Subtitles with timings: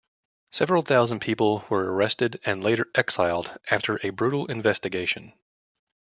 [0.49, 5.31] Several thousand people were arrested and later exiled after a brutal investigation.